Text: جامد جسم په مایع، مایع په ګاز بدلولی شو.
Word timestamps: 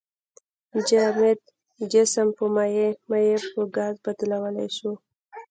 جامد 0.87 1.39
جسم 1.91 2.27
په 2.37 2.43
مایع، 2.55 2.89
مایع 3.09 3.37
په 3.53 3.61
ګاز 3.75 3.95
بدلولی 4.05 4.67
شو. 4.77 4.91